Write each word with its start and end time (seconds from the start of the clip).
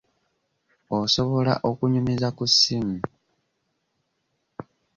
Osobola 0.97 1.53
okunyumiza 1.69 2.27
ku 2.37 2.43
ssimu. 2.51 2.97